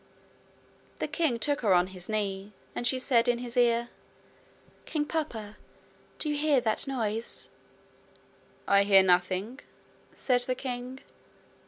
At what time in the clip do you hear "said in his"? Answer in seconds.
2.97-3.55